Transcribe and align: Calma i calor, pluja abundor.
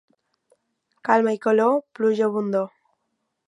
Calma 1.09 1.35
i 1.37 1.39
calor, 1.45 1.77
pluja 1.99 2.27
abundor. 2.33 2.69